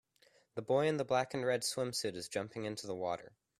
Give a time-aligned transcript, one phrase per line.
[0.55, 3.33] The boy in the black and red swimsuit is jumping into the water.